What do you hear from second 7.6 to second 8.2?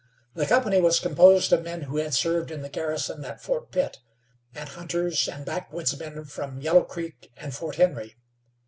Henry.